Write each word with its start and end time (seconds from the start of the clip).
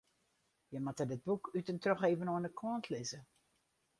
Je 0.71 0.79
moatte 0.79 1.05
dat 1.09 1.23
boek 1.27 1.43
út 1.57 1.69
en 1.71 1.79
troch 1.83 2.03
even 2.09 2.31
oan 2.33 2.45
de 2.45 2.51
kant 2.59 2.85
lizze. 2.93 3.19